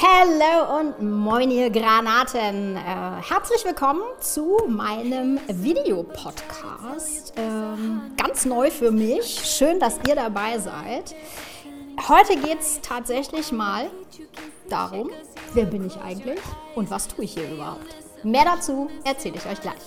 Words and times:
Hallo 0.00 0.78
und 0.78 1.02
moin 1.02 1.50
ihr 1.50 1.70
Granaten. 1.70 2.76
Äh, 2.76 2.80
herzlich 3.28 3.64
willkommen 3.64 4.02
zu 4.20 4.58
meinem 4.68 5.40
Videopodcast. 5.48 7.32
Ähm, 7.36 8.12
ganz 8.16 8.44
neu 8.44 8.70
für 8.70 8.92
mich. 8.92 9.40
Schön, 9.44 9.80
dass 9.80 9.98
ihr 10.06 10.14
dabei 10.14 10.60
seid. 10.60 11.16
Heute 12.08 12.36
geht 12.36 12.60
es 12.60 12.80
tatsächlich 12.80 13.50
mal 13.50 13.90
darum, 14.70 15.10
wer 15.54 15.64
bin 15.64 15.84
ich 15.84 15.96
eigentlich 16.00 16.38
und 16.76 16.92
was 16.92 17.08
tue 17.08 17.24
ich 17.24 17.32
hier 17.32 17.50
überhaupt. 17.50 17.96
Mehr 18.22 18.44
dazu 18.44 18.88
erzähle 19.02 19.34
ich 19.34 19.46
euch 19.46 19.60
gleich. 19.60 19.82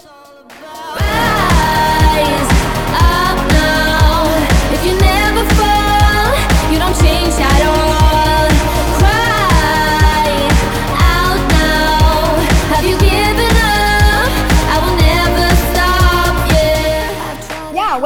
Rise 2.18 2.52
up 3.00 3.38
now. 3.54 4.28
If 4.74 4.86
you 4.86 4.92
never 4.92 5.46
fall, 5.56 6.36
you 6.70 6.80
don't 6.80 7.00
change 7.00 7.42
at 7.42 7.66
all. 7.66 7.91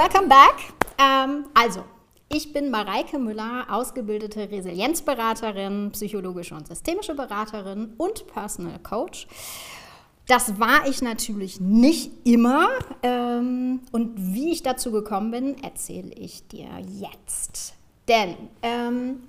Welcome 0.05 0.29
back. 0.29 0.73
Ähm, 0.99 1.45
also, 1.55 1.83
ich 2.29 2.53
bin 2.53 2.69
Mareike 2.69 3.17
Müller, 3.17 3.65
ausgebildete 3.69 4.51
Resilienzberaterin, 4.51 5.89
psychologische 5.93 6.53
und 6.53 6.67
systemische 6.67 7.15
Beraterin 7.15 7.93
und 7.97 8.27
Personal 8.27 8.77
Coach. 8.79 9.25
Das 10.27 10.59
war 10.59 10.87
ich 10.87 11.01
natürlich 11.01 11.59
nicht 11.59 12.11
immer. 12.23 12.67
Ähm, 13.01 13.79
und 13.91 14.13
wie 14.15 14.51
ich 14.51 14.61
dazu 14.61 14.91
gekommen 14.91 15.31
bin, 15.31 15.63
erzähle 15.63 16.13
ich 16.13 16.47
dir 16.49 16.69
jetzt. 16.99 17.73
Denn 18.07 18.35
ähm, 18.61 19.23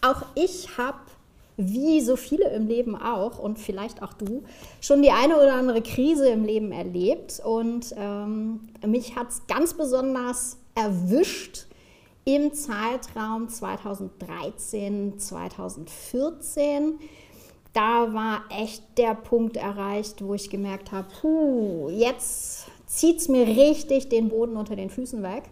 auch 0.00 0.22
ich 0.34 0.76
habe, 0.76 0.98
wie 1.58 2.00
so 2.00 2.16
viele 2.16 2.48
im 2.50 2.66
Leben 2.66 2.96
auch 2.96 3.38
und 3.38 3.58
vielleicht 3.58 4.02
auch 4.02 4.14
du, 4.14 4.44
schon 4.80 5.02
die 5.02 5.10
eine 5.10 5.36
oder 5.36 5.52
andere 5.54 5.82
Krise 5.82 6.30
im 6.30 6.44
Leben 6.44 6.72
erlebt. 6.72 7.42
Und 7.44 7.94
ähm, 7.98 8.60
mich 8.86 9.16
hat 9.16 9.28
es 9.28 9.46
ganz 9.46 9.74
besonders 9.74 10.56
erwischt 10.74 11.66
im 12.24 12.54
Zeitraum 12.54 13.50
2013, 13.50 15.18
2014 15.18 16.98
da 17.78 18.12
war 18.12 18.42
echt 18.50 18.82
der 18.96 19.14
Punkt 19.14 19.56
erreicht, 19.56 20.24
wo 20.24 20.34
ich 20.34 20.50
gemerkt 20.50 20.90
habe, 20.90 21.06
puh, 21.20 21.90
jetzt 21.90 22.66
zieht 22.86 23.18
es 23.18 23.28
mir 23.28 23.46
richtig 23.46 24.08
den 24.08 24.30
Boden 24.30 24.56
unter 24.56 24.74
den 24.74 24.90
Füßen 24.90 25.22
weg. 25.22 25.44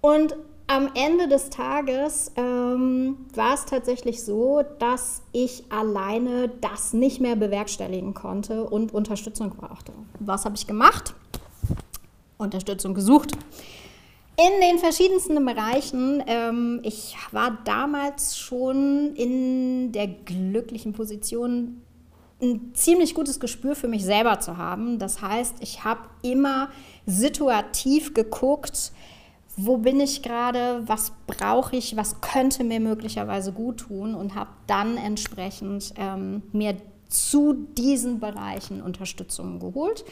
Und 0.00 0.34
am 0.70 0.88
Ende 0.94 1.26
des 1.26 1.50
Tages 1.50 2.30
ähm, 2.36 3.16
war 3.34 3.54
es 3.54 3.64
tatsächlich 3.64 4.22
so, 4.22 4.62
dass 4.78 5.22
ich 5.32 5.64
alleine 5.68 6.48
das 6.60 6.92
nicht 6.92 7.20
mehr 7.20 7.34
bewerkstelligen 7.34 8.14
konnte 8.14 8.62
und 8.62 8.94
Unterstützung 8.94 9.50
brauchte. 9.50 9.92
Was 10.20 10.44
habe 10.44 10.54
ich 10.54 10.68
gemacht? 10.68 11.14
Unterstützung 12.38 12.94
gesucht 12.94 13.32
in 14.36 14.60
den 14.60 14.78
verschiedensten 14.78 15.44
Bereichen. 15.44 16.22
Ähm, 16.26 16.80
ich 16.84 17.16
war 17.32 17.58
damals 17.64 18.38
schon 18.38 19.14
in 19.16 19.90
der 19.90 20.06
glücklichen 20.06 20.92
Position, 20.92 21.82
ein 22.40 22.70
ziemlich 22.74 23.14
gutes 23.14 23.38
Gespür 23.40 23.74
für 23.74 23.88
mich 23.88 24.04
selber 24.04 24.38
zu 24.40 24.56
haben. 24.56 24.98
Das 24.98 25.20
heißt, 25.20 25.56
ich 25.60 25.84
habe 25.84 26.02
immer 26.22 26.70
situativ 27.04 28.14
geguckt, 28.14 28.92
wo 29.56 29.76
bin 29.78 30.00
ich 30.00 30.22
gerade, 30.22 30.82
was 30.86 31.12
brauche 31.26 31.76
ich, 31.76 31.96
was 31.96 32.20
könnte 32.20 32.64
mir 32.64 32.80
möglicherweise 32.80 33.52
gut 33.52 33.78
tun 33.78 34.14
und 34.14 34.34
habe 34.34 34.50
dann 34.66 34.96
entsprechend 34.96 35.92
ähm, 35.96 36.42
mir 36.52 36.76
zu 37.08 37.52
diesen 37.76 38.20
Bereichen 38.20 38.80
Unterstützung 38.80 39.58
geholt. 39.58 40.04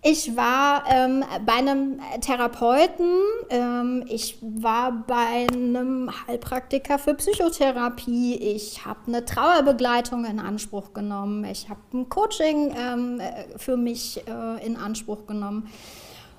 Ich 0.00 0.36
war 0.36 0.84
ähm, 0.88 1.24
bei 1.44 1.54
einem 1.54 2.00
Therapeuten, 2.20 3.10
ähm, 3.50 4.04
ich 4.08 4.38
war 4.40 4.92
bei 4.92 5.48
einem 5.50 6.08
Heilpraktiker 6.26 7.00
für 7.00 7.14
Psychotherapie, 7.14 8.36
ich 8.36 8.86
habe 8.86 9.00
eine 9.08 9.24
Trauerbegleitung 9.24 10.24
in 10.24 10.38
Anspruch 10.38 10.92
genommen, 10.92 11.44
ich 11.44 11.68
habe 11.68 11.80
ein 11.92 12.08
Coaching 12.08 12.72
ähm, 12.78 13.20
für 13.56 13.76
mich 13.76 14.22
äh, 14.28 14.64
in 14.64 14.76
Anspruch 14.76 15.26
genommen. 15.26 15.68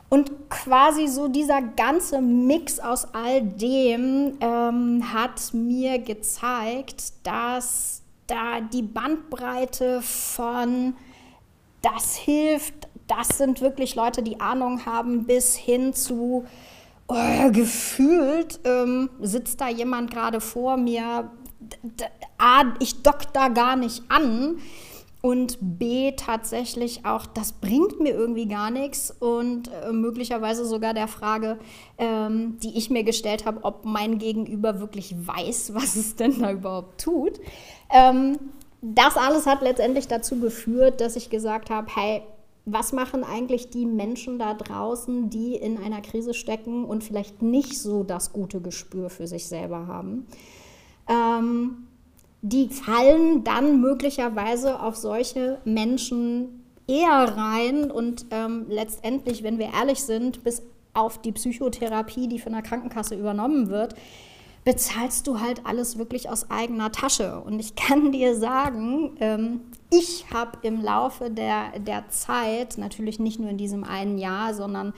Und 0.09 0.49
quasi 0.49 1.07
so 1.07 1.27
dieser 1.27 1.61
ganze 1.61 2.19
Mix 2.19 2.79
aus 2.79 3.13
all 3.13 3.43
dem 3.43 4.37
ähm, 4.41 5.13
hat 5.13 5.53
mir 5.53 5.99
gezeigt, 5.99 7.13
dass 7.23 8.01
da 8.25 8.59
die 8.61 8.81
Bandbreite 8.81 10.01
von 10.01 10.95
das 11.81 12.15
hilft 12.15 12.89
das 13.09 13.39
sind 13.39 13.59
wirklich 13.59 13.95
Leute, 13.95 14.21
die 14.21 14.39
Ahnung 14.39 14.85
haben, 14.85 15.25
bis 15.25 15.55
hin 15.55 15.93
zu 15.93 16.45
oh, 17.07 17.51
gefühlt 17.51 18.59
ähm, 18.63 19.09
sitzt 19.19 19.59
da 19.59 19.67
jemand 19.67 20.11
gerade 20.11 20.39
vor 20.39 20.77
mir. 20.77 21.29
Ich 22.79 23.01
dock 23.01 23.33
da 23.33 23.49
gar 23.49 23.75
nicht 23.75 24.03
an. 24.09 24.59
Und 25.21 25.57
B, 25.61 26.13
tatsächlich 26.13 27.05
auch, 27.05 27.25
das 27.25 27.51
bringt 27.51 27.99
mir 27.99 28.13
irgendwie 28.13 28.47
gar 28.47 28.71
nichts. 28.71 29.11
Und 29.19 29.69
äh, 29.83 29.91
möglicherweise 29.91 30.65
sogar 30.65 30.93
der 30.93 31.09
Frage, 31.09 31.59
ähm, 31.97 32.57
die 32.63 32.77
ich 32.77 32.89
mir 32.89 33.03
gestellt 33.03 33.45
habe, 33.45 33.63
ob 33.63 33.83
mein 33.83 34.17
Gegenüber 34.17 34.79
wirklich 34.79 35.15
weiß, 35.17 35.73
was 35.75 35.95
es 35.95 36.15
denn 36.15 36.39
da 36.39 36.51
überhaupt 36.51 37.01
tut. 37.01 37.39
Ähm, 37.93 38.37
das 38.81 39.17
alles 39.17 39.45
hat 39.45 39.61
letztendlich 39.61 40.07
dazu 40.07 40.39
geführt, 40.39 41.01
dass 41.01 41.17
ich 41.17 41.29
gesagt 41.29 41.69
habe, 41.69 41.87
hey, 41.93 42.21
was 42.65 42.93
machen 42.93 43.23
eigentlich 43.25 43.69
die 43.69 43.85
Menschen 43.85 44.39
da 44.39 44.53
draußen, 44.53 45.29
die 45.29 45.55
in 45.55 45.77
einer 45.77 46.01
Krise 46.01 46.33
stecken 46.33 46.85
und 46.85 47.03
vielleicht 47.03 47.41
nicht 47.41 47.77
so 47.77 48.03
das 48.03 48.31
gute 48.31 48.61
Gespür 48.61 49.09
für 49.09 49.27
sich 49.27 49.47
selber 49.47 49.87
haben? 49.87 50.27
Ähm, 51.09 51.88
die 52.41 52.69
fallen 52.69 53.43
dann 53.43 53.81
möglicherweise 53.81 54.81
auf 54.81 54.95
solche 54.95 55.59
Menschen 55.65 56.63
eher 56.87 57.37
rein 57.37 57.91
und 57.91 58.25
ähm, 58.31 58.65
letztendlich, 58.69 59.43
wenn 59.43 59.59
wir 59.59 59.73
ehrlich 59.73 60.01
sind, 60.01 60.43
bis 60.43 60.63
auf 60.93 61.21
die 61.21 61.31
Psychotherapie, 61.31 62.27
die 62.27 62.39
von 62.39 62.53
der 62.53 62.61
Krankenkasse 62.61 63.15
übernommen 63.15 63.69
wird, 63.69 63.93
bezahlst 64.63 65.27
du 65.27 65.39
halt 65.39 65.65
alles 65.65 65.97
wirklich 65.97 66.29
aus 66.29 66.49
eigener 66.49 66.91
Tasche. 66.91 67.39
Und 67.41 67.59
ich 67.59 67.75
kann 67.75 68.11
dir 68.11 68.35
sagen, 68.35 69.15
ähm, 69.19 69.61
ich 69.91 70.25
habe 70.33 70.59
im 70.63 70.81
Laufe 70.81 71.29
der, 71.29 71.79
der 71.79 72.09
Zeit, 72.09 72.77
natürlich 72.77 73.19
nicht 73.19 73.39
nur 73.39 73.49
in 73.49 73.57
diesem 73.57 73.83
einen 73.83 74.17
Jahr, 74.17 74.53
sondern 74.53 74.93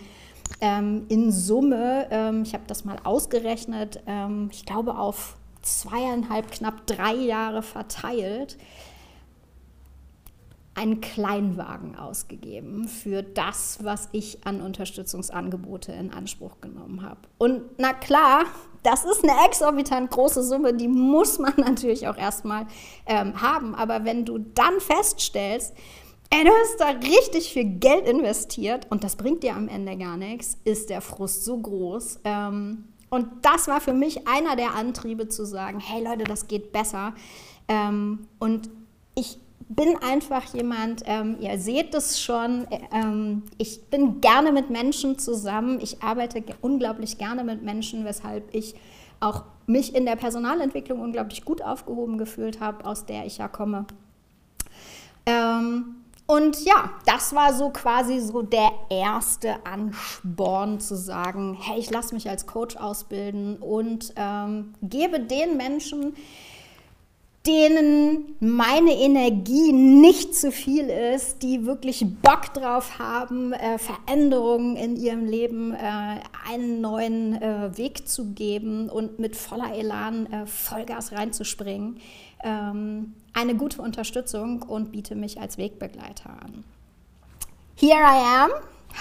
ähm, 0.59 1.05
in 1.07 1.31
Summe, 1.31 2.07
ähm, 2.11 2.43
ich 2.43 2.53
habe 2.53 2.63
das 2.67 2.83
mal 2.83 2.97
ausgerechnet, 3.03 4.01
ähm, 4.05 4.49
ich 4.51 4.65
glaube 4.65 4.97
auf 4.97 5.37
zweieinhalb, 5.61 6.51
knapp 6.51 6.87
drei 6.87 7.13
Jahre 7.13 7.61
verteilt, 7.61 8.57
einen 10.73 11.01
Kleinwagen 11.01 11.97
ausgegeben 11.97 12.87
für 12.87 13.23
das, 13.23 13.79
was 13.83 14.07
ich 14.13 14.45
an 14.45 14.61
Unterstützungsangebote 14.61 15.91
in 15.91 16.11
Anspruch 16.11 16.61
genommen 16.61 17.03
habe. 17.03 17.19
Und 17.37 17.63
na 17.77 17.93
klar, 17.93 18.45
das 18.83 19.03
ist 19.03 19.23
eine 19.23 19.33
exorbitant 19.45 20.09
große 20.09 20.43
Summe, 20.43 20.73
die 20.73 20.87
muss 20.87 21.39
man 21.39 21.53
natürlich 21.57 22.07
auch 22.07 22.17
erstmal 22.17 22.67
ähm, 23.05 23.41
haben. 23.41 23.75
Aber 23.75 24.05
wenn 24.05 24.23
du 24.23 24.37
dann 24.37 24.79
feststellst, 24.79 25.73
ey, 26.29 26.43
du 26.45 26.49
hast 26.49 26.79
da 26.79 26.89
richtig 27.07 27.51
viel 27.51 27.65
Geld 27.65 28.07
investiert 28.07 28.87
und 28.89 29.03
das 29.03 29.17
bringt 29.17 29.43
dir 29.43 29.55
am 29.55 29.67
Ende 29.67 29.97
gar 29.97 30.15
nichts, 30.15 30.57
ist 30.63 30.89
der 30.89 31.01
Frust 31.01 31.43
so 31.43 31.57
groß. 31.57 32.21
Ähm, 32.23 32.85
und 33.11 33.27
das 33.41 33.67
war 33.67 33.81
für 33.81 33.93
mich 33.93 34.25
einer 34.25 34.55
der 34.55 34.73
Antriebe 34.73 35.27
zu 35.27 35.45
sagen, 35.45 35.81
hey 35.81 36.01
Leute, 36.01 36.23
das 36.23 36.47
geht 36.47 36.71
besser. 36.71 37.13
Ähm, 37.67 38.27
und 38.39 38.69
ich 39.15 39.37
bin 39.67 39.97
einfach 39.97 40.53
jemand, 40.53 41.03
ähm, 41.05 41.35
ihr 41.41 41.59
seht 41.59 41.93
es 41.93 42.21
schon, 42.21 42.65
ähm, 42.93 43.43
ich 43.57 43.83
bin 43.89 44.21
gerne 44.21 44.53
mit 44.53 44.69
Menschen 44.69 45.19
zusammen, 45.19 45.79
ich 45.81 46.01
arbeite 46.01 46.41
unglaublich 46.61 47.17
gerne 47.17 47.43
mit 47.43 47.63
Menschen, 47.63 48.05
weshalb 48.05 48.55
ich 48.55 48.75
auch 49.19 49.43
mich 49.67 49.93
in 49.93 50.05
der 50.05 50.15
Personalentwicklung 50.15 51.01
unglaublich 51.01 51.43
gut 51.43 51.61
aufgehoben 51.61 52.17
gefühlt 52.17 52.61
habe, 52.61 52.85
aus 52.85 53.05
der 53.05 53.25
ich 53.25 53.39
ja 53.39 53.49
komme. 53.49 53.85
Ähm, 55.25 56.00
und 56.31 56.63
ja, 56.63 56.91
das 57.05 57.35
war 57.35 57.53
so 57.53 57.71
quasi 57.71 58.21
so 58.21 58.41
der 58.41 58.71
erste 58.89 59.65
Ansporn 59.65 60.79
zu 60.79 60.95
sagen, 60.95 61.57
hey, 61.59 61.77
ich 61.77 61.91
lasse 61.91 62.13
mich 62.13 62.29
als 62.29 62.47
Coach 62.47 62.77
ausbilden 62.77 63.57
und 63.57 64.13
ähm, 64.15 64.73
gebe 64.81 65.19
den 65.19 65.57
Menschen, 65.57 66.15
denen 67.47 68.35
meine 68.39 68.93
Energie 68.93 69.71
nicht 69.71 70.35
zu 70.35 70.51
viel 70.51 70.89
ist, 70.89 71.41
die 71.41 71.65
wirklich 71.65 72.05
Bock 72.21 72.53
drauf 72.53 72.99
haben, 72.99 73.53
äh, 73.53 73.79
Veränderungen 73.79 74.75
in 74.75 74.95
ihrem 74.95 75.25
Leben, 75.25 75.73
äh, 75.73 76.19
einen 76.47 76.81
neuen 76.81 77.41
äh, 77.41 77.75
Weg 77.77 78.07
zu 78.07 78.33
geben 78.33 78.89
und 78.89 79.17
mit 79.17 79.35
voller 79.35 79.73
Elan 79.73 80.31
äh, 80.31 80.45
Vollgas 80.45 81.13
reinzuspringen. 81.13 81.99
Ähm, 82.43 83.13
eine 83.33 83.55
gute 83.55 83.81
Unterstützung 83.81 84.61
und 84.61 84.91
biete 84.91 85.15
mich 85.15 85.39
als 85.39 85.57
Wegbegleiter 85.57 86.29
an. 86.29 86.63
Here 87.75 88.01
I 88.01 88.43
am. 88.43 88.51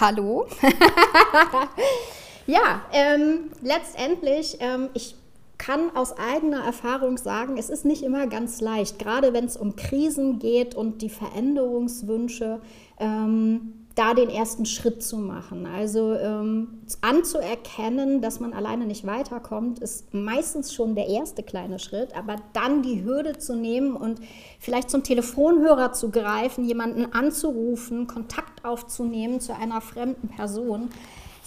Hallo. 0.00 0.46
ja, 2.46 2.82
ähm, 2.92 3.50
letztendlich, 3.60 4.56
ähm, 4.60 4.88
ich 4.94 5.16
kann 5.60 5.94
aus 5.94 6.16
eigener 6.16 6.64
Erfahrung 6.64 7.18
sagen, 7.18 7.58
es 7.58 7.68
ist 7.68 7.84
nicht 7.84 8.02
immer 8.02 8.26
ganz 8.26 8.62
leicht, 8.62 8.98
gerade 8.98 9.34
wenn 9.34 9.44
es 9.44 9.58
um 9.58 9.76
Krisen 9.76 10.38
geht 10.38 10.74
und 10.74 11.02
die 11.02 11.10
Veränderungswünsche. 11.10 12.62
Ähm, 12.98 13.74
da 13.96 14.14
den 14.14 14.30
ersten 14.30 14.66
Schritt 14.66 15.02
zu 15.02 15.18
machen. 15.18 15.66
Also 15.66 16.14
ähm, 16.14 16.80
anzuerkennen, 17.00 18.22
dass 18.22 18.40
man 18.40 18.52
alleine 18.52 18.86
nicht 18.86 19.04
weiterkommt, 19.06 19.80
ist 19.80 20.14
meistens 20.14 20.72
schon 20.72 20.94
der 20.94 21.08
erste 21.08 21.42
kleine 21.42 21.78
Schritt, 21.78 22.16
aber 22.16 22.36
dann 22.52 22.82
die 22.82 23.04
Hürde 23.04 23.36
zu 23.36 23.56
nehmen 23.56 23.96
und 23.96 24.20
vielleicht 24.60 24.90
zum 24.90 25.02
Telefonhörer 25.02 25.92
zu 25.92 26.10
greifen, 26.10 26.64
jemanden 26.64 27.12
anzurufen, 27.12 28.06
Kontakt 28.06 28.64
aufzunehmen 28.64 29.40
zu 29.40 29.54
einer 29.56 29.80
fremden 29.80 30.28
Person, 30.28 30.90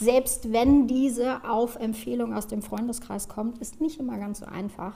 selbst 0.03 0.51
wenn 0.51 0.87
diese 0.87 1.43
auf 1.49 1.77
Empfehlung 1.77 2.33
aus 2.33 2.47
dem 2.47 2.61
Freundeskreis 2.61 3.29
kommt, 3.29 3.59
ist 3.59 3.81
nicht 3.81 3.99
immer 3.99 4.17
ganz 4.17 4.39
so 4.39 4.45
einfach. 4.45 4.93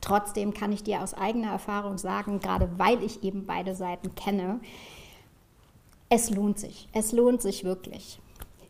Trotzdem 0.00 0.54
kann 0.54 0.72
ich 0.72 0.82
dir 0.82 1.02
aus 1.02 1.14
eigener 1.14 1.50
Erfahrung 1.50 1.98
sagen, 1.98 2.40
gerade 2.40 2.68
weil 2.76 3.02
ich 3.02 3.22
eben 3.24 3.46
beide 3.46 3.74
Seiten 3.74 4.14
kenne, 4.14 4.60
es 6.08 6.30
lohnt 6.30 6.58
sich. 6.58 6.88
Es 6.92 7.12
lohnt 7.12 7.42
sich 7.42 7.64
wirklich. 7.64 8.20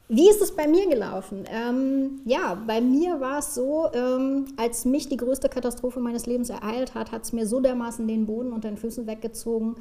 Wie 0.08 0.30
ist 0.30 0.40
es 0.40 0.54
bei 0.54 0.68
mir 0.68 0.88
gelaufen? 0.88 1.44
Ähm, 1.50 2.20
ja, 2.24 2.54
bei 2.54 2.80
mir 2.80 3.20
war 3.20 3.40
es 3.40 3.54
so, 3.54 3.88
ähm, 3.92 4.46
als 4.56 4.84
mich 4.84 5.08
die 5.08 5.16
größte 5.16 5.48
Katastrophe 5.48 5.98
meines 5.98 6.26
Lebens 6.26 6.48
ereilt 6.48 6.94
hat, 6.94 7.10
hat 7.10 7.24
es 7.24 7.32
mir 7.32 7.46
so 7.46 7.60
dermaßen 7.60 8.06
den 8.06 8.24
Boden 8.24 8.52
unter 8.52 8.68
den 8.68 8.78
Füßen 8.78 9.06
weggezogen, 9.06 9.74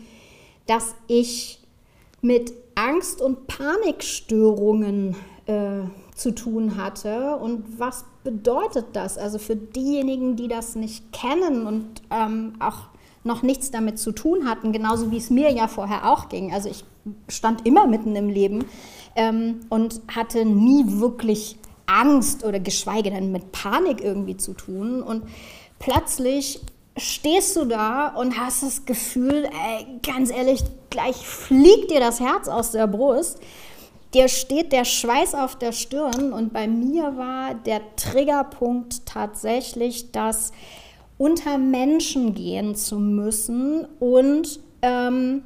dass 0.66 0.96
ich 1.08 1.60
mit 2.26 2.54
Angst- 2.76 3.22
und 3.22 3.48
Panikstörungen 3.48 5.16
äh, 5.46 5.82
zu 6.16 6.32
tun 6.34 6.76
hatte. 6.76 7.36
Und 7.38 7.80
was 7.80 8.06
bedeutet 8.24 8.88
das? 8.94 9.18
Also 9.18 9.38
für 9.38 9.56
diejenigen, 9.56 10.36
die 10.36 10.48
das 10.48 10.76
nicht 10.76 11.12
kennen 11.12 11.68
und 11.68 11.86
ähm, 12.10 12.54
auch 12.60 12.90
noch 13.24 13.44
nichts 13.44 13.72
damit 13.72 14.00
zu 14.00 14.12
tun 14.12 14.48
hatten, 14.48 14.72
genauso 14.72 15.12
wie 15.12 15.18
es 15.18 15.30
mir 15.30 15.52
ja 15.52 15.68
vorher 15.68 16.12
auch 16.12 16.30
ging. 16.30 16.54
Also 16.54 16.70
ich 16.70 16.84
stand 17.28 17.66
immer 17.66 17.88
mitten 17.88 18.16
im 18.16 18.30
Leben 18.30 18.66
ähm, 19.16 19.62
und 19.70 20.02
hatte 20.16 20.46
nie 20.46 20.84
wirklich 21.00 21.58
Angst 21.86 22.44
oder 22.44 22.60
geschweige 22.60 23.12
denn 23.12 23.32
mit 23.32 23.52
Panik 23.52 24.02
irgendwie 24.02 24.38
zu 24.38 24.54
tun. 24.54 25.02
Und 25.02 25.24
plötzlich 25.80 26.62
stehst 26.98 27.56
du 27.56 27.66
da 27.66 28.08
und 28.10 28.40
hast 28.40 28.64
das 28.64 28.86
Gefühl, 28.86 29.46
ey, 29.46 29.86
ganz 30.02 30.32
ehrlich, 30.32 30.62
gleich 30.90 31.16
fliegt 31.16 31.92
dir 31.92 32.00
das 32.00 32.20
Herz 32.20 32.48
aus 32.48 32.72
der 32.72 32.88
Brust. 32.88 33.40
Dir 34.14 34.30
steht 34.30 34.72
der 34.72 34.86
Schweiß 34.86 35.36
auf 35.36 35.58
der 35.58 35.74
Stirn 35.74 36.32
und 36.32 36.54
bei 36.54 36.68
mir 36.68 37.18
war 37.18 37.54
der 37.54 37.82
Triggerpunkt 37.98 39.06
tatsächlich, 39.06 40.12
dass 40.14 40.54
unter 41.18 41.58
Menschen 41.58 42.34
gehen 42.34 42.76
zu 42.76 42.98
müssen 42.98 43.86
und 44.00 44.60
ähm, 44.82 45.44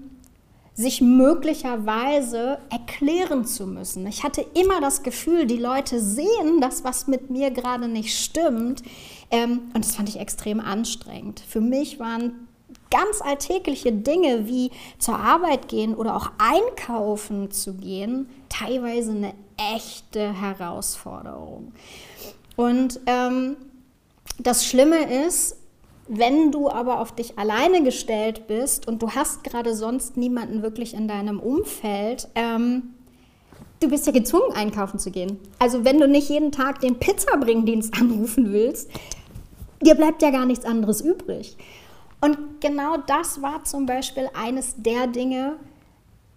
sich 0.80 1.02
möglicherweise 1.02 2.58
erklären 2.70 3.44
zu 3.44 3.68
müssen. 3.68 4.08
Ich 4.08 4.24
hatte 4.24 4.46
immer 4.54 4.80
das 4.80 5.04
Gefühl, 5.04 5.46
die 5.46 5.58
Leute 5.58 6.00
sehen 6.00 6.62
das, 6.62 6.86
was 6.86 7.08
mit 7.08 7.30
mir 7.30 7.52
gerade 7.52 7.90
nicht 7.90 8.18
stimmt. 8.18 8.82
Ähm, 9.30 9.72
und 9.74 9.84
das 9.84 9.98
fand 9.98 10.08
ich 10.08 10.22
extrem 10.22 10.62
anstrengend. 10.62 11.42
Für 11.46 11.60
mich 11.60 12.00
waren 12.00 12.48
ganz 12.90 13.20
alltägliche 13.22 13.92
Dinge 13.92 14.48
wie 14.48 14.72
zur 15.00 15.20
Arbeit 15.20 15.68
gehen 15.68 15.94
oder 15.96 16.16
auch 16.16 16.32
einkaufen 16.38 17.52
zu 17.52 17.74
gehen 17.74 18.30
teilweise 18.48 19.12
eine 19.12 19.34
echte 19.76 20.32
Herausforderung. 20.32 21.74
Und 22.56 23.02
ähm, 23.06 23.58
das 24.38 24.66
Schlimme 24.66 25.26
ist, 25.26 25.58
wenn 26.10 26.52
du 26.52 26.70
aber 26.70 27.00
auf 27.00 27.14
dich 27.14 27.38
alleine 27.38 27.84
gestellt 27.84 28.48
bist 28.48 28.88
und 28.88 29.02
du 29.02 29.12
hast 29.12 29.44
gerade 29.44 29.76
sonst 29.76 30.18
niemanden 30.18 30.64
wirklich 30.64 30.96
in 30.96 31.08
deinem 31.08 31.40
Umfeld, 31.40 32.28
ähm, 32.34 32.96
du 33.80 33.90
bist 33.90 34.08
ja 34.08 34.12
gezwungen, 34.12 34.52
einkaufen 34.54 34.98
zu 34.98 35.12
gehen. 35.12 35.38
Also 35.60 35.86
wenn 35.86 36.00
du 36.00 36.08
nicht 36.08 36.28
jeden 36.30 36.52
Tag 36.52 36.82
den 36.82 36.98
Pizzabringdienst 36.98 37.94
anrufen 38.02 38.52
willst, 38.52 38.90
dir 39.82 39.94
bleibt 39.94 40.24
ja 40.24 40.32
gar 40.32 40.48
nichts 40.48 40.66
anderes 40.66 41.00
übrig. 41.02 41.56
Und 42.22 42.60
genau 42.60 42.98
das 43.06 43.44
war 43.44 43.64
zum 43.64 43.86
Beispiel 43.86 44.30
eines 44.34 44.74
der 44.78 45.06
Dinge, 45.06 45.58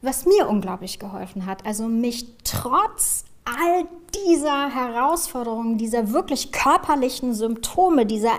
was 0.03 0.27
mir 0.27 0.49
unglaublich 0.49 0.99
geholfen 0.99 1.47
hat. 1.47 1.65
Also 1.65 1.87
mich 1.87 2.27
trotz 2.45 3.25
all 3.45 3.87
dieser 4.27 4.69
Herausforderungen, 4.69 5.79
dieser 5.79 6.13
wirklich 6.13 6.53
körperlichen 6.53 7.33
Symptome, 7.33 8.05
dieser 8.05 8.35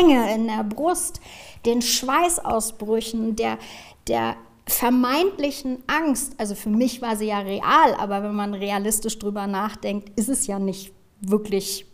Enge 0.00 0.34
in 0.34 0.46
der 0.46 0.64
Brust, 0.64 1.20
den 1.64 1.82
Schweißausbrüchen, 1.82 3.36
der, 3.36 3.58
der 4.06 4.36
vermeintlichen 4.66 5.82
Angst, 5.86 6.34
also 6.38 6.54
für 6.54 6.68
mich 6.68 7.00
war 7.00 7.16
sie 7.16 7.26
ja 7.26 7.38
real, 7.38 7.94
aber 7.98 8.22
wenn 8.22 8.34
man 8.34 8.54
realistisch 8.54 9.18
drüber 9.18 9.46
nachdenkt, 9.46 10.18
ist 10.18 10.28
es 10.28 10.46
ja 10.46 10.58
nicht 10.58 10.92
wirklich 11.20 11.86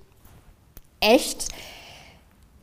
echt, 1.00 1.48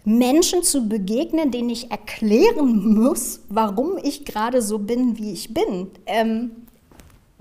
Menschen 0.04 0.64
zu 0.64 0.88
begegnen, 0.88 1.52
denen 1.52 1.70
ich 1.70 1.92
erklären 1.92 2.94
muss, 2.96 3.42
warum 3.50 3.98
ich 4.02 4.26
gerade 4.26 4.62
so 4.62 4.80
bin, 4.80 5.18
wie 5.18 5.32
ich 5.32 5.54
bin. 5.54 5.92
Ähm, 6.08 6.52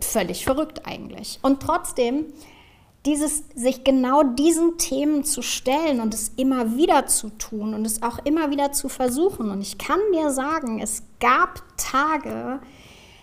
völlig 0.00 0.44
verrückt 0.44 0.86
eigentlich. 0.86 1.38
Und 1.42 1.60
trotzdem 1.60 2.26
dieses, 3.06 3.44
sich 3.54 3.82
genau 3.84 4.22
diesen 4.22 4.76
Themen 4.76 5.24
zu 5.24 5.42
stellen 5.42 6.00
und 6.00 6.12
es 6.12 6.32
immer 6.36 6.76
wieder 6.76 7.06
zu 7.06 7.30
tun 7.30 7.74
und 7.74 7.86
es 7.86 8.02
auch 8.02 8.18
immer 8.24 8.50
wieder 8.50 8.72
zu 8.72 8.88
versuchen. 8.88 9.50
Und 9.50 9.62
ich 9.62 9.78
kann 9.78 10.00
dir 10.12 10.30
sagen, 10.30 10.80
es 10.80 11.02
gab 11.18 11.62
Tage, 11.78 12.60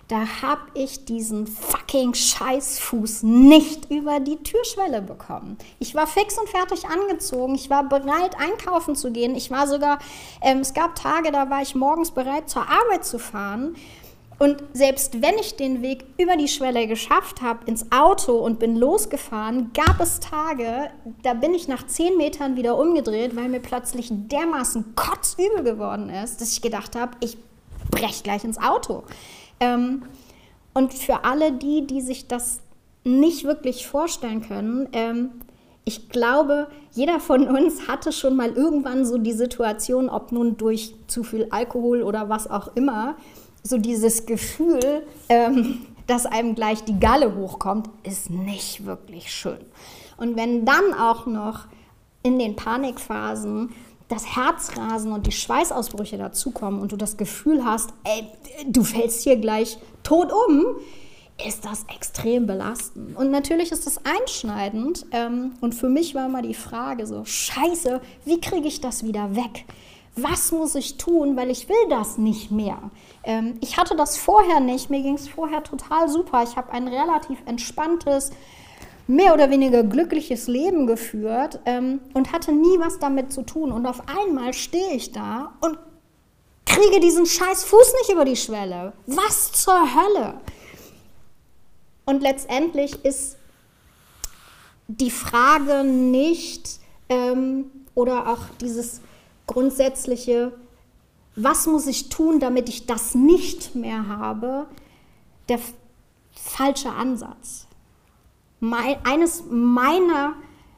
da 0.08 0.42
habe 0.42 0.62
ich 0.74 1.04
diesen 1.04 1.48
fucking 1.48 2.14
Scheißfuß 2.14 3.24
nicht 3.24 3.92
über 3.92 4.20
die 4.20 4.38
Türschwelle 4.38 5.02
bekommen. 5.02 5.58
Ich 5.80 5.96
war 5.96 6.08
fix 6.08 6.38
und 6.38 6.48
fertig 6.48 6.86
angezogen. 6.86 7.56
Ich 7.56 7.70
war 7.70 7.84
bereit, 7.84 8.36
einkaufen 8.40 8.96
zu 8.96 9.12
gehen. 9.12 9.36
Ich 9.36 9.52
war 9.52 9.68
sogar, 9.68 10.00
ähm, 10.42 10.60
es 10.60 10.74
gab 10.74 10.96
Tage, 10.96 11.32
da 11.32 11.50
war 11.50 11.62
ich 11.62 11.76
morgens 11.76 12.12
bereit, 12.12 12.50
zur 12.50 12.64
Arbeit 12.64 13.06
zu 13.06 13.20
fahren. 13.20 13.76
Und 14.40 14.64
selbst 14.74 15.22
wenn 15.22 15.36
ich 15.40 15.56
den 15.56 15.82
Weg 15.82 16.06
über 16.18 16.38
die 16.38 16.48
Schwelle 16.48 16.88
geschafft 16.88 17.42
habe, 17.42 17.66
ins 17.66 17.92
Auto 17.92 18.38
und 18.38 18.60
bin 18.60 18.76
losgefahren, 18.76 19.72
gab 19.74 20.00
es 20.00 20.20
Tage, 20.20 20.92
da 21.24 21.34
bin 21.34 21.56
ich 21.56 21.68
nach 21.68 21.88
zehn 21.88 22.18
Metern 22.18 22.56
wieder 22.56 22.78
umgedreht, 22.78 23.36
weil 23.36 23.50
mir 23.50 23.60
plötzlich 23.60 24.10
dermaßen 24.12 24.94
kotzübel 24.96 25.64
geworden 25.64 26.10
ist, 26.10 26.40
dass 26.40 26.52
ich 26.52 26.62
gedacht 26.62 26.96
habe, 26.96 27.14
ich 27.20 27.38
brech 27.90 28.22
gleich 28.22 28.44
ins 28.44 28.60
Auto. 28.60 29.04
Ähm, 29.60 30.04
und 30.74 30.94
für 30.94 31.24
alle 31.24 31.54
die, 31.54 31.88
die 31.88 32.02
sich 32.02 32.28
das 32.28 32.60
nicht 33.04 33.46
wirklich 33.46 33.88
vorstellen 33.88 34.42
können, 34.42 34.88
ähm, 34.94 35.32
ich 35.88 36.10
glaube, 36.10 36.68
jeder 36.92 37.22
von 37.22 37.48
uns 37.48 37.88
hatte 37.88 38.12
schon 38.12 38.36
mal 38.36 38.52
irgendwann 38.52 39.06
so 39.06 39.18
die 39.18 39.32
Situation, 39.32 40.10
ob 40.10 40.34
nun 40.34 40.58
durch 40.58 40.94
zu 41.08 41.24
viel 41.24 41.48
Alkohol 41.50 42.04
oder 42.04 42.28
was 42.28 42.50
auch 42.50 42.76
immer, 42.76 43.16
so 43.68 43.78
dieses 43.78 44.26
Gefühl, 44.26 45.04
ähm, 45.30 45.86
dass 46.08 46.26
einem 46.26 46.56
gleich 46.56 46.84
die 46.84 47.00
Galle 47.00 47.36
hochkommt, 47.36 47.90
ist 48.04 48.30
nicht 48.30 48.86
wirklich 48.86 49.32
schön. 49.32 49.60
Und 50.18 50.36
wenn 50.36 50.66
dann 50.66 50.94
auch 50.94 51.26
noch 51.26 51.66
in 52.24 52.40
den 52.40 52.56
Panikphasen 52.56 53.74
das 54.08 54.36
Herzrasen 54.36 55.12
und 55.12 55.28
die 55.28 55.32
Schweißausbrüche 55.32 56.18
dazukommen 56.18 56.82
und 56.82 56.92
du 56.92 56.96
das 56.98 57.18
Gefühl 57.18 57.66
hast, 57.66 57.90
ey, 58.06 58.28
du 58.66 58.84
fällst 58.84 59.24
hier 59.24 59.36
gleich 59.36 59.78
tot 60.04 60.32
um, 60.32 60.66
ist 61.46 61.66
das 61.66 61.86
extrem 61.94 62.48
belastend. 62.48 63.16
Und 63.16 63.30
natürlich 63.30 63.72
ist 63.72 63.86
das 63.86 64.00
einschneidend. 64.06 65.06
Ähm, 65.12 65.54
und 65.62 65.76
für 65.76 65.90
mich 65.90 66.16
war 66.16 66.26
immer 66.26 66.42
die 66.42 66.54
Frage 66.54 67.06
so, 67.06 67.26
scheiße, 67.26 68.02
wie 68.26 68.42
kriege 68.42 68.68
ich 68.68 68.82
das 68.82 69.06
wieder 69.06 69.36
weg? 69.36 69.66
Was 70.18 70.52
muss 70.52 70.74
ich 70.74 70.98
tun, 70.98 71.38
weil 71.38 71.52
ich 71.52 71.70
will 71.70 71.90
das 71.90 72.18
nicht 72.18 72.50
mehr? 72.50 72.80
Ähm, 73.24 73.58
ich 73.62 73.78
hatte 73.78 73.96
das 73.96 74.18
vorher 74.18 74.60
nicht, 74.60 74.90
mir 74.90 75.02
ging 75.02 75.14
es 75.14 75.30
vorher 75.30 75.64
total 75.64 76.10
super. 76.10 76.44
Ich 76.44 76.58
habe 76.58 76.72
ein 76.72 76.88
relativ 76.88 77.40
entspanntes, 77.46 78.32
mehr 79.06 79.34
oder 79.34 79.50
weniger 79.52 79.84
glückliches 79.84 80.48
Leben 80.48 80.88
geführt 80.88 81.60
ähm, 81.66 82.02
und 82.14 82.32
hatte 82.32 82.52
nie 82.52 82.80
was 82.80 82.98
damit 82.98 83.32
zu 83.32 83.44
tun. 83.44 83.72
Und 83.72 83.86
auf 83.86 84.02
einmal 84.08 84.54
stehe 84.54 84.94
ich 84.94 85.12
da 85.12 85.54
und 85.62 85.78
kriege 86.66 87.00
diesen 87.00 87.26
scheiß 87.26 87.64
Fuß 87.66 87.94
nicht 88.02 88.12
über 88.12 88.26
die 88.26 88.36
Schwelle. 88.36 88.94
Was 89.06 89.52
zur 89.52 89.80
Hölle? 89.96 90.42
Und 92.06 92.22
letztendlich 92.22 93.06
ist 93.06 93.38
die 94.88 95.12
Frage 95.12 95.84
nicht 95.84 96.80
ähm, 97.10 97.72
oder 97.94 98.32
auch 98.32 98.46
dieses 98.62 99.02
grundsätzliche, 99.48 100.54
was 101.36 101.66
muss 101.68 101.88
ich 101.88 102.10
tun, 102.10 102.40
damit 102.40 102.70
ich 102.70 102.86
das 102.86 103.16
nicht 103.16 103.76
mehr 103.76 104.08
habe, 104.08 104.68
der 105.50 105.60
falsche 106.32 106.92
Ansatz. 106.92 107.68
Mein, 108.60 108.98
eines 109.06 109.44
meiner 109.50 110.34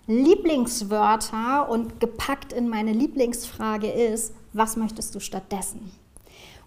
Lieblingswörter 0.08 1.70
und 1.70 2.00
gepackt 2.00 2.54
in 2.54 2.68
meine 2.68 2.94
Lieblingsfrage 2.94 3.90
ist, 3.92 4.34
was 4.54 4.76
möchtest 4.76 5.14
du 5.16 5.20
stattdessen? 5.20 5.92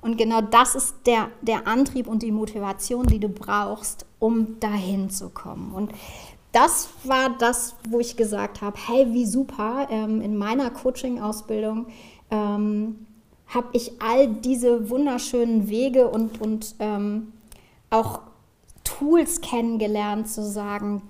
Und 0.01 0.17
genau 0.17 0.41
das 0.41 0.75
ist 0.75 0.95
der, 1.07 1.29
der 1.43 1.67
Antrieb 1.67 2.09
und 2.09 2.23
die 2.23 2.33
Motivation, 2.33 3.07
die 3.07 3.21
du 3.21 3.29
brauchst, 3.29 4.05
um 4.19 4.59
dahin 4.59 5.11
zu 5.11 5.29
kommen. 5.31 5.73
Und 5.73 5.93
das 6.53 6.91
war 7.05 7.31
das, 7.39 7.75
wo 7.89 7.99
ich 7.99 8.17
gesagt 8.17 8.61
habe, 8.61 8.77
hey, 8.87 9.07
wie 9.13 9.27
super, 9.27 9.89
ähm, 9.91 10.21
in 10.21 10.37
meiner 10.37 10.71
Coaching-Ausbildung 10.71 11.87
ähm, 12.31 13.07
habe 13.47 13.69
ich 13.73 14.01
all 14.01 14.29
diese 14.29 14.91
wunderschönen 14.91 15.69
Wege 15.69 16.09
und, 16.09 16.41
und 16.41 16.75
ähm, 16.79 17.33
auch 17.91 18.21
Tools 18.85 19.41
kennengelernt, 19.41 20.29
zu 20.29 20.45
sagen, 20.45 21.03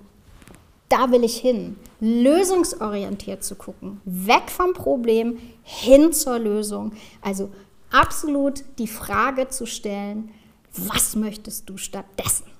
da 0.88 1.10
will 1.10 1.24
ich 1.24 1.38
hin. 1.38 1.76
Lösungsorientiert 2.00 3.42
zu 3.42 3.54
gucken. 3.54 4.00
Weg 4.04 4.50
vom 4.50 4.74
Problem 4.74 5.38
hin 5.62 6.12
zur 6.12 6.38
Lösung. 6.38 6.92
Also 7.20 7.50
absolut 7.90 8.64
die 8.78 8.88
Frage 8.88 9.48
zu 9.48 9.66
stellen, 9.66 10.30
was 10.74 11.16
möchtest 11.16 11.68
du 11.68 11.76
stattdessen? 11.76 12.51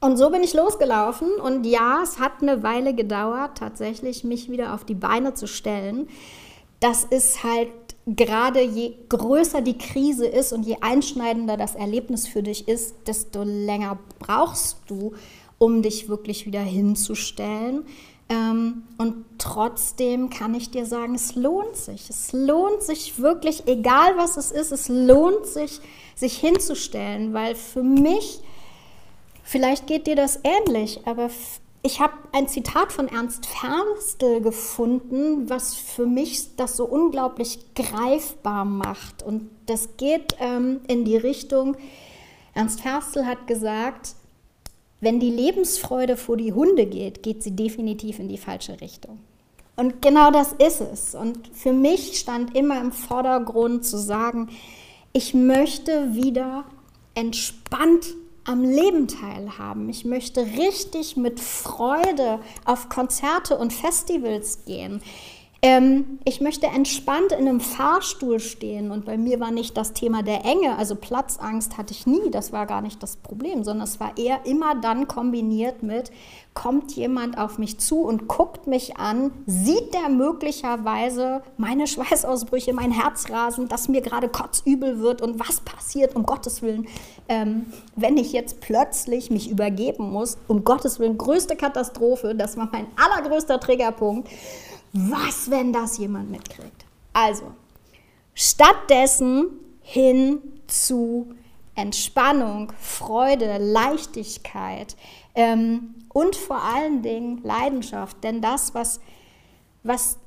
Und 0.00 0.16
so 0.16 0.30
bin 0.30 0.42
ich 0.42 0.54
losgelaufen 0.54 1.28
und 1.34 1.66
ja, 1.66 2.00
es 2.02 2.18
hat 2.18 2.40
eine 2.40 2.62
Weile 2.62 2.94
gedauert, 2.94 3.58
tatsächlich 3.58 4.24
mich 4.24 4.50
wieder 4.50 4.74
auf 4.74 4.84
die 4.84 4.94
Beine 4.94 5.34
zu 5.34 5.46
stellen. 5.46 6.08
Das 6.80 7.04
ist 7.04 7.44
halt 7.44 7.68
gerade 8.06 8.62
je 8.62 8.94
größer 9.08 9.60
die 9.60 9.76
Krise 9.76 10.26
ist 10.26 10.52
und 10.52 10.64
je 10.64 10.76
einschneidender 10.80 11.56
das 11.56 11.74
Erlebnis 11.74 12.26
für 12.26 12.42
dich 12.42 12.66
ist, 12.66 12.94
desto 13.06 13.42
länger 13.42 13.98
brauchst 14.18 14.78
du, 14.88 15.12
um 15.58 15.82
dich 15.82 16.08
wirklich 16.08 16.46
wieder 16.46 16.62
hinzustellen. 16.62 17.84
Ähm, 18.30 18.84
und 18.96 19.24
trotzdem 19.38 20.30
kann 20.30 20.54
ich 20.54 20.70
dir 20.70 20.86
sagen, 20.86 21.14
es 21.14 21.34
lohnt 21.34 21.76
sich. 21.76 22.08
Es 22.08 22.32
lohnt 22.32 22.82
sich 22.82 23.18
wirklich, 23.18 23.66
egal 23.66 24.16
was 24.16 24.36
es 24.36 24.50
ist, 24.52 24.72
es 24.72 24.88
lohnt 24.88 25.46
sich, 25.46 25.80
sich 26.14 26.38
hinzustellen, 26.38 27.34
weil 27.34 27.54
für 27.54 27.82
mich, 27.82 28.40
vielleicht 29.42 29.86
geht 29.86 30.06
dir 30.06 30.16
das 30.16 30.40
ähnlich, 30.44 31.00
aber 31.06 31.30
ich 31.82 32.00
habe 32.00 32.12
ein 32.32 32.46
Zitat 32.46 32.92
von 32.92 33.08
Ernst 33.08 33.46
Ferstel 33.46 34.42
gefunden, 34.42 35.48
was 35.48 35.74
für 35.74 36.06
mich 36.06 36.56
das 36.56 36.76
so 36.76 36.84
unglaublich 36.84 37.74
greifbar 37.74 38.64
macht. 38.64 39.22
Und 39.22 39.50
das 39.66 39.96
geht 39.96 40.36
ähm, 40.40 40.80
in 40.88 41.04
die 41.04 41.16
Richtung, 41.16 41.76
Ernst 42.52 42.80
Ferstel 42.80 43.26
hat 43.26 43.46
gesagt, 43.46 44.14
wenn 45.00 45.20
die 45.20 45.30
Lebensfreude 45.30 46.16
vor 46.16 46.36
die 46.36 46.52
Hunde 46.52 46.84
geht, 46.84 47.22
geht 47.22 47.42
sie 47.42 47.52
definitiv 47.52 48.18
in 48.18 48.28
die 48.28 48.36
falsche 48.36 48.80
Richtung. 48.80 49.18
Und 49.76 50.02
genau 50.02 50.30
das 50.30 50.52
ist 50.52 50.82
es. 50.82 51.14
Und 51.14 51.48
für 51.54 51.72
mich 51.72 52.18
stand 52.18 52.54
immer 52.54 52.78
im 52.80 52.92
Vordergrund 52.92 53.86
zu 53.86 53.96
sagen, 53.96 54.50
ich 55.14 55.32
möchte 55.32 56.14
wieder 56.14 56.64
entspannt 57.14 58.14
am 58.44 58.64
Leben 58.64 59.08
teilhaben. 59.08 59.88
Ich 59.88 60.04
möchte 60.04 60.40
richtig 60.40 61.16
mit 61.16 61.40
Freude 61.40 62.40
auf 62.64 62.88
Konzerte 62.88 63.56
und 63.58 63.72
Festivals 63.72 64.64
gehen. 64.64 65.02
Ähm, 65.62 66.18
ich 66.24 66.40
möchte 66.40 66.66
entspannt 66.68 67.32
in 67.32 67.46
einem 67.46 67.60
Fahrstuhl 67.60 68.40
stehen. 68.40 68.90
Und 68.90 69.04
bei 69.04 69.18
mir 69.18 69.40
war 69.40 69.50
nicht 69.50 69.76
das 69.76 69.92
Thema 69.92 70.22
der 70.22 70.44
Enge, 70.44 70.78
also 70.78 70.94
Platzangst 70.94 71.76
hatte 71.76 71.92
ich 71.92 72.06
nie, 72.06 72.30
das 72.30 72.50
war 72.52 72.66
gar 72.66 72.80
nicht 72.80 73.02
das 73.02 73.16
Problem, 73.16 73.62
sondern 73.62 73.86
es 73.86 74.00
war 74.00 74.16
eher 74.16 74.46
immer 74.46 74.74
dann 74.80 75.06
kombiniert 75.06 75.82
mit, 75.82 76.10
kommt 76.54 76.92
jemand 76.92 77.36
auf 77.36 77.58
mich 77.58 77.78
zu 77.78 78.00
und 78.00 78.26
guckt 78.26 78.66
mich 78.66 78.96
an, 78.96 79.32
sieht 79.46 79.92
der 79.92 80.08
möglicherweise 80.08 81.42
meine 81.58 81.86
Schweißausbrüche, 81.86 82.72
mein 82.72 82.90
Herzrasen, 82.90 83.68
dass 83.68 83.88
mir 83.88 84.00
gerade 84.00 84.30
kotzübel 84.30 85.00
wird 85.00 85.20
und 85.20 85.38
was 85.38 85.60
passiert, 85.60 86.16
um 86.16 86.24
Gottes 86.24 86.62
Willen, 86.62 86.88
ähm, 87.28 87.66
wenn 87.96 88.16
ich 88.16 88.32
jetzt 88.32 88.60
plötzlich 88.62 89.30
mich 89.30 89.50
übergeben 89.50 90.10
muss, 90.10 90.38
um 90.48 90.64
Gottes 90.64 90.98
Willen, 90.98 91.18
größte 91.18 91.54
Katastrophe, 91.54 92.34
das 92.34 92.56
war 92.56 92.70
mein 92.72 92.86
allergrößter 92.96 93.60
Triggerpunkt. 93.60 94.26
Was, 94.92 95.50
wenn 95.50 95.72
das 95.72 95.98
jemand 95.98 96.30
mitkriegt? 96.30 96.84
Also, 97.12 97.52
stattdessen 98.34 99.46
hin 99.80 100.38
zu 100.66 101.34
Entspannung, 101.74 102.72
Freude, 102.78 103.58
Leichtigkeit 103.58 104.96
ähm, 105.34 105.94
und 106.12 106.36
vor 106.36 106.62
allen 106.62 107.02
Dingen 107.02 107.40
Leidenschaft. 107.42 108.22
Denn 108.22 108.42
das, 108.42 108.74
was, 108.74 109.00
was 109.82 110.18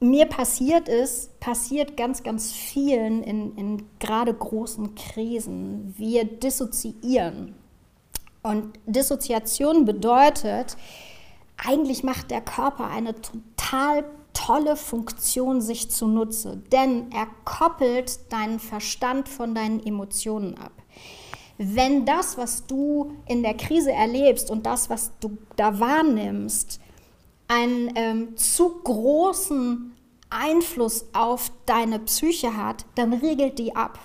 mir 0.00 0.26
passiert 0.26 0.88
ist, 0.88 1.38
passiert 1.40 1.96
ganz, 1.96 2.22
ganz 2.22 2.52
vielen 2.52 3.22
in, 3.22 3.56
in 3.56 3.86
gerade 3.98 4.34
großen 4.34 4.94
Krisen. 4.94 5.94
Wir 5.96 6.24
dissoziieren. 6.24 7.54
Und 8.42 8.78
Dissoziation 8.86 9.84
bedeutet, 9.84 10.76
eigentlich 11.56 12.02
macht 12.02 12.30
der 12.30 12.40
Körper 12.40 12.86
eine 12.86 13.14
total 13.70 14.04
tolle 14.32 14.76
Funktion 14.76 15.60
sich 15.60 15.90
zunutze, 15.90 16.62
denn 16.72 17.10
er 17.12 17.26
koppelt 17.44 18.32
deinen 18.32 18.58
Verstand 18.58 19.28
von 19.28 19.54
deinen 19.54 19.84
Emotionen 19.84 20.56
ab. 20.56 20.72
Wenn 21.58 22.06
das, 22.06 22.38
was 22.38 22.66
du 22.66 23.12
in 23.26 23.42
der 23.42 23.54
Krise 23.54 23.92
erlebst 23.92 24.50
und 24.50 24.64
das, 24.64 24.88
was 24.88 25.12
du 25.20 25.36
da 25.56 25.78
wahrnimmst, 25.78 26.80
einen 27.48 27.92
ähm, 27.96 28.36
zu 28.36 28.80
großen 28.82 29.94
Einfluss 30.30 31.06
auf 31.12 31.52
deine 31.66 31.98
Psyche 31.98 32.56
hat, 32.56 32.86
dann 32.94 33.12
regelt 33.12 33.58
die 33.58 33.76
ab. 33.76 33.98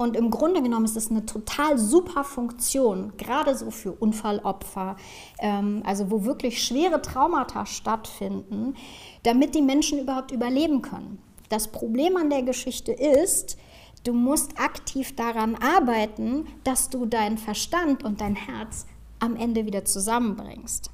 Und 0.00 0.16
im 0.16 0.30
Grunde 0.30 0.62
genommen 0.62 0.84
ist 0.84 0.96
es 0.96 1.10
eine 1.10 1.26
total 1.26 1.76
super 1.76 2.22
Funktion, 2.22 3.14
gerade 3.16 3.56
so 3.56 3.72
für 3.72 3.90
Unfallopfer, 3.90 4.94
ähm, 5.40 5.82
also 5.84 6.08
wo 6.12 6.24
wirklich 6.24 6.62
schwere 6.62 7.02
Traumata 7.02 7.66
stattfinden, 7.66 8.76
damit 9.24 9.56
die 9.56 9.62
Menschen 9.62 9.98
überhaupt 9.98 10.30
überleben 10.30 10.82
können. 10.82 11.20
Das 11.48 11.66
Problem 11.66 12.16
an 12.16 12.30
der 12.30 12.42
Geschichte 12.42 12.92
ist, 12.92 13.58
du 14.04 14.12
musst 14.12 14.60
aktiv 14.60 15.16
daran 15.16 15.56
arbeiten, 15.56 16.46
dass 16.62 16.90
du 16.90 17.04
deinen 17.04 17.36
Verstand 17.36 18.04
und 18.04 18.20
dein 18.20 18.36
Herz 18.36 18.86
am 19.18 19.34
Ende 19.34 19.66
wieder 19.66 19.84
zusammenbringst. 19.84 20.92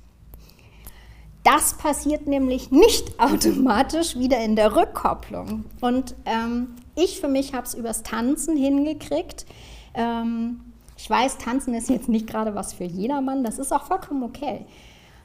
Das 1.43 1.75
passiert 1.75 2.27
nämlich 2.27 2.71
nicht 2.71 3.21
automatisch 3.21 4.17
wieder 4.17 4.43
in 4.43 4.57
der 4.57 4.75
Rückkopplung. 4.75 5.67
Und 5.83 6.15
ähm, 6.25 6.77
ich 6.97 7.21
für 7.21 7.29
mich 7.29 7.55
habe 7.55 7.67
es 7.67 7.75
übers 7.75 8.03
Tanzen 8.03 8.57
hingekriegt. 8.57 9.47
Ähm, 9.95 10.61
ich 10.97 11.09
weiß, 11.09 11.39
Tanzen 11.39 11.75
ist 11.75 11.91
jetzt 11.91 12.09
nicht 12.09 12.27
gerade 12.27 12.55
was 12.55 12.73
für 12.73 12.85
jedermann, 12.85 13.45
das 13.45 13.59
ist 13.59 13.73
auch 13.73 13.85
vollkommen 13.85 14.23
okay. 14.23 14.67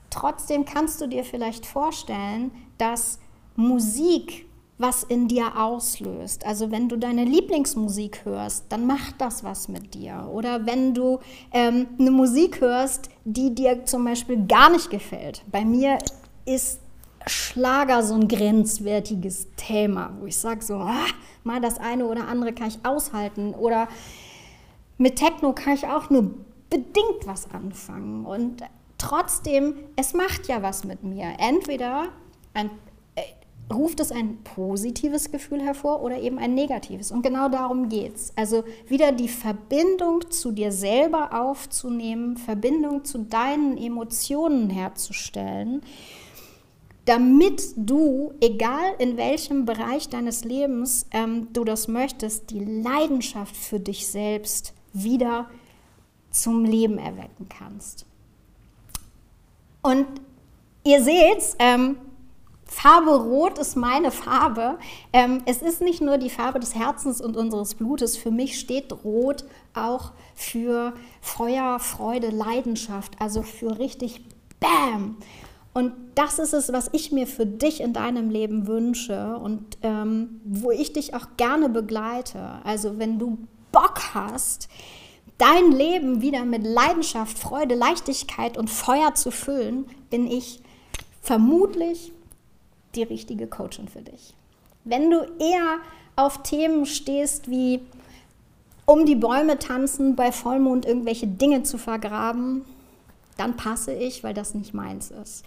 Trotzdem 0.09 0.65
kannst 0.65 0.99
du 1.01 1.07
dir 1.07 1.23
vielleicht 1.23 1.65
vorstellen, 1.65 2.51
dass 2.77 3.19
Musik 3.55 4.47
was 4.79 5.03
in 5.03 5.27
dir 5.27 5.59
auslöst. 5.59 6.45
Also 6.45 6.71
wenn 6.71 6.87
du 6.87 6.95
deine 6.95 7.25
Lieblingsmusik 7.25 8.23
hörst, 8.23 8.65
dann 8.69 8.87
macht 8.87 9.15
das 9.19 9.43
was 9.43 9.67
mit 9.67 9.93
dir. 9.93 10.29
Oder 10.31 10.65
wenn 10.65 10.93
du 10.93 11.19
ähm, 11.51 11.87
eine 11.99 12.11
Musik 12.11 12.61
hörst, 12.61 13.09
die 13.25 13.53
dir 13.53 13.85
zum 13.85 14.05
Beispiel 14.05 14.47
gar 14.47 14.71
nicht 14.71 14.89
gefällt. 14.89 15.43
Bei 15.51 15.65
mir 15.65 15.97
ist 16.45 16.79
Schlager 17.27 18.01
so 18.01 18.13
ein 18.13 18.29
grenzwertiges 18.29 19.49
Thema, 19.57 20.13
wo 20.19 20.25
ich 20.25 20.37
sage 20.37 20.63
so, 20.63 20.75
ah, 20.75 21.05
mal 21.43 21.61
das 21.61 21.79
eine 21.79 22.05
oder 22.05 22.27
andere 22.27 22.53
kann 22.53 22.67
ich 22.67 22.79
aushalten. 22.83 23.53
Oder 23.53 23.87
mit 24.97 25.15
Techno 25.15 25.53
kann 25.53 25.73
ich 25.73 25.87
auch 25.87 26.09
nur 26.09 26.33
bedingt 26.69 27.25
was 27.25 27.51
anfangen. 27.51 28.25
Und 28.25 28.63
trotzdem, 28.97 29.75
es 29.95 30.13
macht 30.13 30.47
ja 30.47 30.61
was 30.61 30.83
mit 30.83 31.03
mir. 31.03 31.33
Entweder 31.39 32.09
ein 32.53 32.69
ruft 33.73 33.99
es 33.99 34.11
ein 34.11 34.43
positives 34.43 35.31
Gefühl 35.31 35.61
hervor 35.61 36.01
oder 36.01 36.19
eben 36.19 36.39
ein 36.39 36.53
negatives. 36.55 37.11
Und 37.11 37.21
genau 37.21 37.49
darum 37.49 37.89
geht 37.89 38.15
es. 38.15 38.33
Also 38.35 38.63
wieder 38.87 39.11
die 39.11 39.27
Verbindung 39.27 40.29
zu 40.31 40.51
dir 40.51 40.71
selber 40.71 41.39
aufzunehmen, 41.39 42.37
Verbindung 42.37 43.05
zu 43.05 43.19
deinen 43.19 43.77
Emotionen 43.77 44.69
herzustellen, 44.69 45.81
damit 47.09 47.73
du, 47.75 48.35
egal 48.39 48.93
in 48.99 49.17
welchem 49.17 49.65
Bereich 49.65 50.09
deines 50.09 50.43
Lebens 50.43 51.07
ähm, 51.09 51.47
du 51.53 51.63
das 51.63 51.87
möchtest, 51.87 52.51
die 52.51 52.63
Leidenschaft 52.63 53.57
für 53.57 53.79
dich 53.79 54.07
selbst 54.07 54.75
wieder 54.93 55.49
zum 56.29 56.65
Leben 56.65 56.99
erwecken 56.99 57.49
kannst. 57.49 58.05
Und 59.81 60.05
ihr 60.83 61.03
seht, 61.03 61.55
ähm, 61.57 61.97
Farbe 62.65 63.15
Rot 63.15 63.57
ist 63.57 63.75
meine 63.75 64.11
Farbe. 64.11 64.77
Ähm, 65.11 65.41
es 65.47 65.63
ist 65.63 65.81
nicht 65.81 66.01
nur 66.01 66.19
die 66.19 66.29
Farbe 66.29 66.59
des 66.59 66.75
Herzens 66.75 67.21
und 67.21 67.35
unseres 67.35 67.73
Blutes. 67.73 68.17
Für 68.17 68.29
mich 68.29 68.59
steht 68.59 68.93
Rot 69.03 69.45
auch 69.73 70.11
für 70.35 70.93
Feuer, 71.21 71.79
Freude, 71.79 72.29
Leidenschaft. 72.29 73.19
Also 73.19 73.41
für 73.41 73.79
richtig 73.79 74.21
Bam. 74.59 75.17
Und 75.79 75.93
das 76.15 76.39
ist 76.39 76.51
es, 76.51 76.73
was 76.73 76.89
ich 76.91 77.13
mir 77.13 77.25
für 77.25 77.45
dich 77.45 77.79
in 77.79 77.93
deinem 77.93 78.29
Leben 78.29 78.67
wünsche 78.67 79.37
und 79.37 79.77
ähm, 79.81 80.41
wo 80.43 80.71
ich 80.71 80.91
dich 80.91 81.13
auch 81.13 81.25
gerne 81.37 81.69
begleite. 81.69 82.59
Also 82.65 82.99
wenn 82.99 83.17
du 83.17 83.37
Bock 83.71 84.13
hast, 84.13 84.67
dein 85.37 85.71
Leben 85.71 86.21
wieder 86.21 86.43
mit 86.43 86.65
Leidenschaft, 86.65 87.39
Freude, 87.39 87.75
Leichtigkeit 87.75 88.57
und 88.57 88.69
Feuer 88.69 89.15
zu 89.15 89.31
füllen, 89.31 89.85
bin 90.09 90.27
ich 90.27 90.59
vermutlich 91.21 92.11
die 92.95 93.03
richtige 93.03 93.47
Coachin 93.47 93.87
für 93.87 94.01
dich. 94.01 94.33
Wenn 94.83 95.09
du 95.09 95.21
eher 95.39 95.77
auf 96.17 96.43
Themen 96.43 96.87
stehst 96.87 97.49
wie 97.49 97.79
um 98.85 99.05
die 99.05 99.15
Bäume 99.15 99.57
tanzen, 99.59 100.17
bei 100.17 100.33
Vollmond 100.33 100.85
irgendwelche 100.85 101.27
Dinge 101.27 101.63
zu 101.63 101.77
vergraben, 101.77 102.65
dann 103.39 103.57
passe 103.57 103.93
ich, 103.93 104.23
weil 104.23 104.33
das 104.33 104.53
nicht 104.53 104.73
meins 104.73 105.11
ist. 105.11 105.45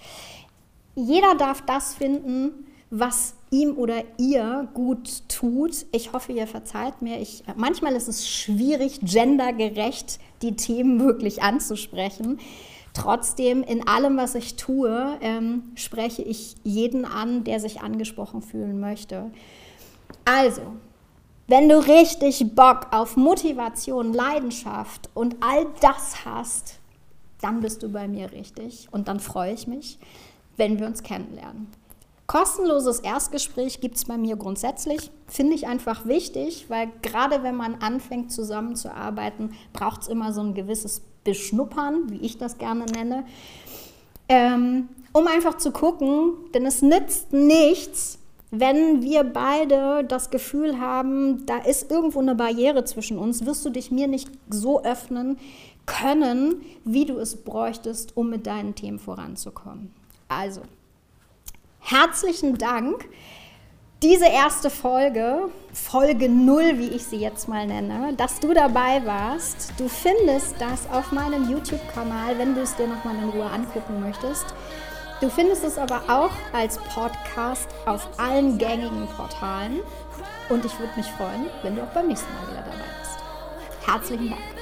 Jeder 0.94 1.34
darf 1.34 1.62
das 1.62 1.94
finden, 1.94 2.66
was 2.90 3.34
ihm 3.50 3.76
oder 3.78 4.02
ihr 4.18 4.68
gut 4.74 5.28
tut. 5.28 5.86
Ich 5.92 6.12
hoffe, 6.12 6.32
ihr 6.32 6.46
verzeiht 6.46 7.00
mir. 7.00 7.20
Ich, 7.20 7.42
manchmal 7.56 7.94
ist 7.94 8.08
es 8.08 8.28
schwierig, 8.28 9.00
gendergerecht 9.02 10.18
die 10.42 10.56
Themen 10.56 11.00
wirklich 11.00 11.42
anzusprechen. 11.42 12.38
Trotzdem, 12.94 13.62
in 13.62 13.86
allem, 13.86 14.18
was 14.18 14.34
ich 14.34 14.56
tue, 14.56 15.16
ähm, 15.22 15.72
spreche 15.74 16.22
ich 16.22 16.56
jeden 16.62 17.06
an, 17.06 17.44
der 17.44 17.60
sich 17.60 17.80
angesprochen 17.80 18.42
fühlen 18.42 18.80
möchte. 18.80 19.30
Also, 20.26 20.60
wenn 21.46 21.68
du 21.68 21.78
richtig 21.78 22.54
Bock 22.54 22.88
auf 22.90 23.16
Motivation, 23.16 24.12
Leidenschaft 24.12 25.08
und 25.14 25.36
all 25.40 25.66
das 25.80 26.26
hast, 26.26 26.78
dann 27.42 27.60
bist 27.60 27.82
du 27.82 27.88
bei 27.88 28.08
mir 28.08 28.32
richtig. 28.32 28.88
Und 28.90 29.08
dann 29.08 29.20
freue 29.20 29.52
ich 29.52 29.66
mich, 29.66 29.98
wenn 30.56 30.78
wir 30.78 30.86
uns 30.86 31.02
kennenlernen. 31.02 31.68
Kostenloses 32.26 33.00
Erstgespräch 33.00 33.80
gibt 33.80 33.96
es 33.96 34.06
bei 34.06 34.16
mir 34.16 34.36
grundsätzlich. 34.36 35.10
Finde 35.26 35.54
ich 35.54 35.66
einfach 35.66 36.06
wichtig, 36.06 36.66
weil 36.68 36.88
gerade 37.02 37.42
wenn 37.42 37.56
man 37.56 37.74
anfängt 37.76 38.32
zusammenzuarbeiten, 38.32 39.52
braucht 39.72 40.02
es 40.02 40.08
immer 40.08 40.32
so 40.32 40.40
ein 40.40 40.54
gewisses 40.54 41.02
Beschnuppern, 41.24 42.10
wie 42.10 42.24
ich 42.24 42.38
das 42.38 42.58
gerne 42.58 42.86
nenne, 42.86 43.24
ähm, 44.28 44.88
um 45.12 45.26
einfach 45.26 45.58
zu 45.58 45.72
gucken, 45.72 46.32
denn 46.54 46.64
es 46.64 46.80
nützt 46.80 47.32
nichts, 47.32 48.18
wenn 48.50 49.02
wir 49.02 49.24
beide 49.24 50.04
das 50.04 50.30
Gefühl 50.30 50.78
haben, 50.78 51.46
da 51.46 51.58
ist 51.58 51.90
irgendwo 51.90 52.20
eine 52.20 52.34
Barriere 52.34 52.84
zwischen 52.84 53.18
uns, 53.18 53.46
wirst 53.46 53.64
du 53.64 53.70
dich 53.70 53.90
mir 53.90 54.08
nicht 54.08 54.30
so 54.50 54.82
öffnen 54.82 55.38
können, 55.86 56.62
wie 56.84 57.04
du 57.04 57.18
es 57.18 57.42
bräuchtest, 57.44 58.16
um 58.16 58.30
mit 58.30 58.46
deinen 58.46 58.74
Themen 58.74 58.98
voranzukommen. 58.98 59.92
Also, 60.28 60.62
herzlichen 61.80 62.58
Dank. 62.58 63.08
Diese 64.02 64.26
erste 64.26 64.68
Folge, 64.68 65.48
Folge 65.72 66.28
0, 66.28 66.78
wie 66.78 66.88
ich 66.88 67.04
sie 67.04 67.18
jetzt 67.18 67.48
mal 67.48 67.68
nenne, 67.68 68.14
dass 68.16 68.40
du 68.40 68.52
dabei 68.52 69.06
warst. 69.06 69.72
Du 69.78 69.88
findest 69.88 70.56
das 70.58 70.90
auf 70.90 71.12
meinem 71.12 71.48
YouTube-Kanal, 71.48 72.36
wenn 72.36 72.56
du 72.56 72.62
es 72.62 72.74
dir 72.74 72.88
nochmal 72.88 73.14
in 73.14 73.28
Ruhe 73.28 73.48
angucken 73.48 74.00
möchtest. 74.00 74.46
Du 75.20 75.30
findest 75.30 75.62
es 75.62 75.78
aber 75.78 76.02
auch 76.08 76.32
als 76.52 76.78
Podcast 76.78 77.68
auf 77.86 78.18
allen 78.18 78.58
gängigen 78.58 79.06
Portalen. 79.16 79.78
Und 80.48 80.64
ich 80.64 80.76
würde 80.80 80.92
mich 80.96 81.06
freuen, 81.06 81.46
wenn 81.62 81.76
du 81.76 81.82
auch 81.84 81.94
beim 81.94 82.08
nächsten 82.08 82.32
Mal 82.34 82.50
wieder 82.50 82.62
dabei 82.62 82.84
bist. 83.00 83.86
Herzlichen 83.86 84.30
Dank. 84.30 84.61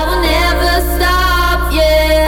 I 0.00 0.04
will 0.06 0.22
never 0.22 0.74
stop, 0.94 1.72
yeah. 1.74 2.27